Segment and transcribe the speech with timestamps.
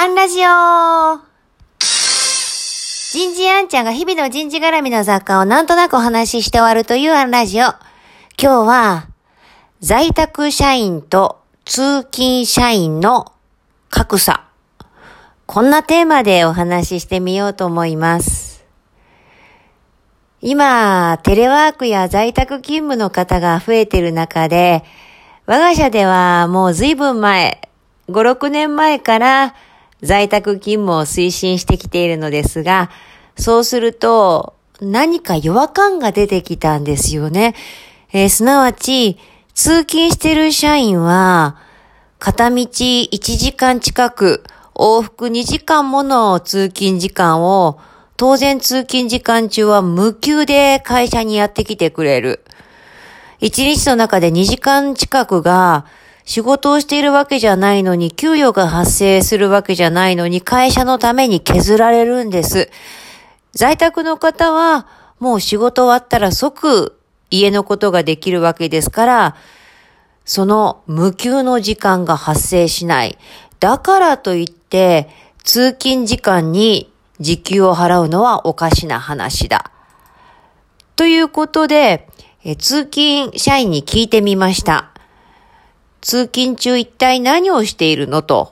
[0.00, 1.18] アンラジオ
[1.80, 7.64] 人事アンちゃんが日々の人事絡みの雑貨をなんとなくお話しして終わるというアンラジオ。
[7.64, 7.78] 今
[8.40, 9.08] 日は、
[9.80, 13.32] 在宅社員と通勤社員の
[13.90, 14.44] 格差。
[15.46, 18.64] こんなテーマでお話ししてみようと思います。
[20.40, 24.84] 今、テレワークや在宅勤務の方が増えている中で、
[25.46, 27.68] 我が社ではもう随分前、
[28.08, 29.54] 5、6年前から
[30.02, 32.90] 在宅勤務を推進してきているのですが、
[33.36, 37.54] そうすると何か違和感が出てきたんですよね。
[38.12, 39.18] えー、すなわち、
[39.54, 41.56] 通勤してる社員は、
[42.18, 47.80] 片道1時間近く、往復2時間もの通勤時間を、
[48.16, 52.44] 当然通勤時間中は無給で会社にやってきてくれる。
[53.40, 55.86] 1日の中で2時間近くが
[56.28, 62.70] 仕事をしているわけじゃないのに、給与が発生するわけじゃないのに、会社のために削られるんです。
[63.52, 64.86] 在宅の方は、
[65.20, 69.36] もう仕事終わったら即家のことができるわけですから、
[70.26, 73.16] その無給の時間が発生しない。
[73.58, 75.08] だからといって、
[75.44, 79.70] 通勤時間に時給を払うのはおかしな話だ。
[80.94, 82.06] ということで、
[82.58, 84.90] 通勤社員に聞いてみました。
[86.00, 88.50] 通勤中一体何をしているのと。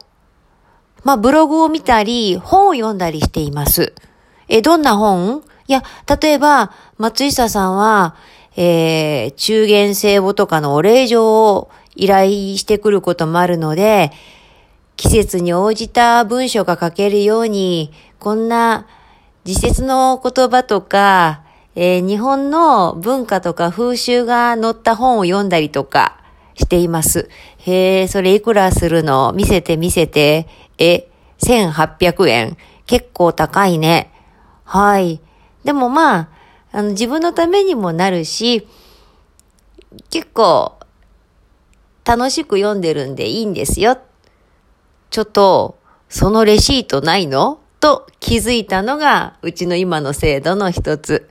[1.05, 3.92] まあ、ブログを見たり、本を読んだりしています。
[4.48, 5.42] え、どんな本？
[5.69, 5.83] いや、
[6.20, 8.17] 例えば、松下さんは、
[8.56, 14.12] えー、中元聖母とかのお礼状を依頼してくることもあるので、
[14.97, 18.86] 季節に応じた文章が書けるように、こんな
[19.44, 21.42] 自節の言葉とか、
[21.74, 26.19] えー、日本の文化とか風習が載った本を読んだりとか、
[26.56, 27.28] しています。
[27.58, 29.32] へえ、それいくらするの？
[29.32, 30.48] 見せて見せて。
[30.78, 32.56] え、1800円。
[32.86, 34.12] 結構高いね。
[34.64, 35.20] はい。
[35.64, 36.28] でもまあ、
[36.72, 38.66] あの、自分のためにもなるし、
[40.11, 40.78] 結構、
[42.05, 43.98] 楽しく読んでるんでいいんですよ。
[45.11, 45.78] ちょっと、
[46.08, 47.61] そのレシートないの？
[47.80, 51.28] と気づいたのが、うちの今の制度の一つ。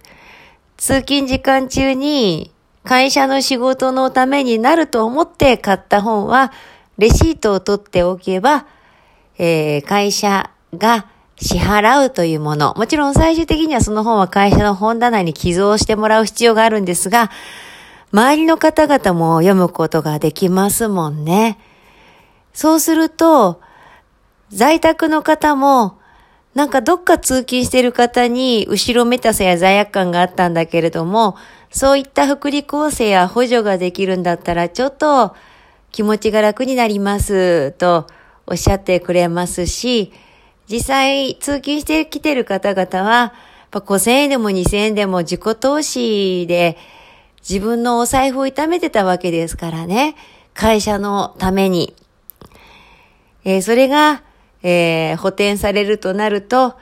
[0.78, 2.52] 通勤時間中に
[2.86, 6.52] 会社の仕事のためになると思って買った本は、
[6.98, 8.68] レシートを取っておけば、
[9.38, 12.74] えー、会社が支払うというもの。
[12.76, 17.32] もちろん最終的にはその本は会社の本棚に寄贈してもらう必要があるんですが、
[18.14, 21.58] 周りの方々も読むことができますもんね。
[22.54, 23.60] そうすると、
[24.50, 25.98] 在宅の方も、
[26.56, 31.36] なんかどっか通勤してる方に後ろめたさや罪悪感があったんだけれども、
[31.70, 35.36] そういった福利厚生や補助ができるんだったら、ちょっと
[35.92, 38.08] 気持ちが楽になりますと
[38.48, 40.14] おっしゃってくれますし、
[40.70, 43.34] 実際通勤してきてる方々は、
[43.72, 46.78] 5000円でも2000円でも自己投資で
[47.48, 50.16] 自分のお財布を痛めてたわけですからね。
[50.54, 51.94] 会社のために。
[53.44, 54.24] えー、それが、
[54.68, 56.74] えー、補填されるとなると、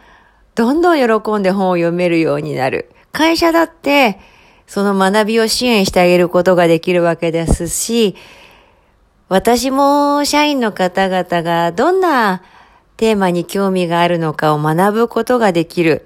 [0.56, 2.90] どんどん喜んで本を読めるようになる。
[3.12, 4.22] 会社だって、
[4.68, 8.16] その学びを支援してあげることができるわけですし、
[9.28, 12.42] 私も社員の方々がどんな
[12.96, 16.06] テーマに興味があるのかを学ぶことができる。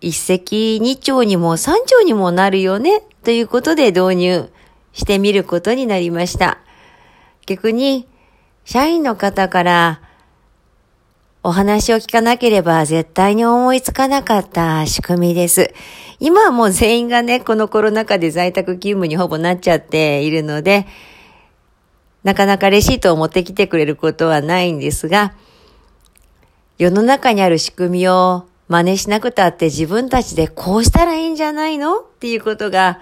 [0.00, 4.50] 一石二鳥にも三鳥にもなるよね、ということで導入
[4.94, 6.56] してみることになりました。
[7.44, 8.08] 逆に、
[8.64, 10.00] 社員の方から
[11.42, 15.72] お話を聞かなければ絶対に思いつかなかった仕組みです。
[16.18, 20.86] 今はもう全員がね、このコロナ禍で在宅勤務にほぼなっちゃっているので、
[22.24, 25.32] なかなかレシートを持ってきてくれることはないんですが、
[26.76, 32.00] 世の中にある仕組みを真似しなくたって自分たちでこうしたらいいんじゃないの？
[32.00, 33.00] っていうことが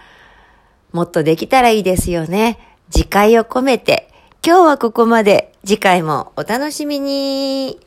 [0.93, 2.59] もっとできたらいいですよね。
[2.89, 4.09] 次回を込めて、
[4.47, 5.53] 今日はここまで。
[5.67, 7.81] 次回もお楽しみに。